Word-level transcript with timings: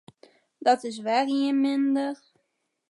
Dat 0.65 0.81
is 0.89 0.97
wer 1.05 1.25
ien 1.39 1.57
minder. 1.63 2.15